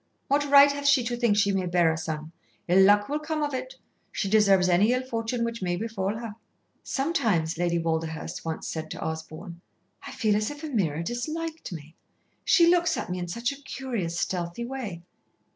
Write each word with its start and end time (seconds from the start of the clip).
What 0.29 0.49
right 0.49 0.71
hath 0.71 0.87
she 0.87 1.03
to 1.03 1.15
think 1.15 1.37
she 1.37 1.51
may 1.51 1.67
bear 1.67 1.93
a 1.93 1.95
son. 1.95 2.31
Ill 2.67 2.81
luck 2.83 3.07
will 3.07 3.19
come 3.19 3.43
of 3.43 3.53
it. 3.53 3.75
She 4.11 4.27
deserves 4.27 4.67
any 4.67 4.93
ill 4.93 5.03
fortune 5.03 5.43
which 5.43 5.61
may 5.61 5.75
befall 5.75 6.15
her." 6.17 6.33
"Sometimes," 6.81 7.59
Lady 7.59 7.77
Walderhurst 7.77 8.43
once 8.43 8.67
said 8.67 8.89
to 8.89 8.99
Osborn, 8.99 9.61
"I 10.07 10.11
feel 10.11 10.35
as 10.35 10.49
if 10.49 10.63
Ameerah 10.63 11.03
disliked 11.03 11.71
me. 11.71 11.93
She 12.43 12.65
looks 12.67 12.97
at 12.97 13.11
me 13.11 13.19
in 13.19 13.27
such 13.27 13.51
a 13.51 13.61
curious, 13.61 14.19
stealthy 14.19 14.65
way." 14.65 15.03